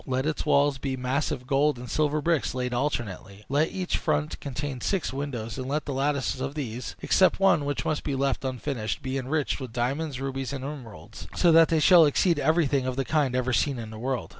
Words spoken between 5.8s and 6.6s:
the lattices of